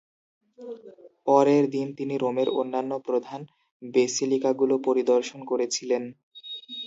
[1.27, 3.41] পরের দিন তিনি রোমের অন্যান্য প্রধান
[3.81, 6.03] ব্যাসিলিকাগুলো পরিদর্শন করেছিলেন।